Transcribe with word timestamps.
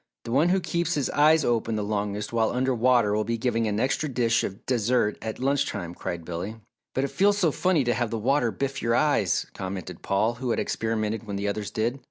"The 0.23 0.31
one 0.31 0.49
who 0.49 0.59
keeps 0.59 0.95
his 0.95 1.11
eyes 1.11 1.45
open 1.45 1.75
the 1.75 1.83
longest 1.83 2.33
while 2.33 2.49
under 2.49 2.73
water 2.73 3.13
will 3.13 3.23
be 3.23 3.37
given 3.37 3.67
an 3.67 3.79
extra 3.79 4.09
dish 4.09 4.43
of 4.43 4.65
dessert 4.65 5.15
at 5.21 5.37
lunch 5.37 5.67
time," 5.67 5.93
cried 5.93 6.25
Billy. 6.25 6.55
"But 6.95 7.03
it 7.03 7.09
feels 7.11 7.37
so 7.37 7.51
funny 7.51 7.83
to 7.83 7.93
have 7.93 8.09
the 8.09 8.17
water 8.17 8.49
biff 8.49 8.81
your 8.81 8.95
eyes," 8.95 9.45
commented 9.53 10.01
Paul, 10.01 10.33
who 10.41 10.49
had 10.49 10.59
experimented 10.59 11.27
when 11.27 11.35
the 11.35 11.47
others 11.47 11.69
did. 11.69 11.99